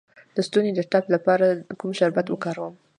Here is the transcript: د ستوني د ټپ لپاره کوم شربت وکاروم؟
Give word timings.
د 0.35 0.37
ستوني 0.47 0.71
د 0.75 0.79
ټپ 0.91 1.05
لپاره 1.15 1.45
کوم 1.79 1.91
شربت 1.99 2.25
وکاروم؟ 2.29 2.73